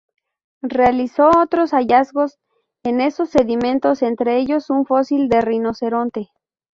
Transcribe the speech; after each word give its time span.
Realizó 0.63 1.29
otros 1.29 1.73
hallazgos 1.75 2.39
en 2.81 3.01
esos 3.01 3.29
sedimentos, 3.29 4.01
entre 4.01 4.39
ellos 4.39 4.71
un 4.71 4.87
fósil 4.87 5.29
de 5.29 5.41
rinoceronte. 5.41 6.31